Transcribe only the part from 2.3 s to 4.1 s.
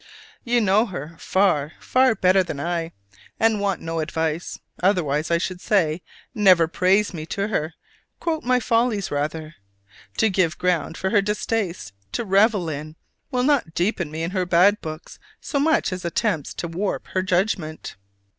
than I, and want no